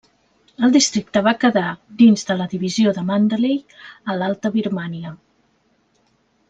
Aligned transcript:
El 0.67 0.71
districte 0.75 1.21
va 1.27 1.33
quedar 1.43 1.65
dins 1.99 2.25
de 2.31 2.37
la 2.39 2.47
divisió 2.55 2.95
de 2.97 3.05
Mandalay 3.11 3.61
a 4.15 4.19
l'Alta 4.23 4.55
Birmània. 4.57 5.17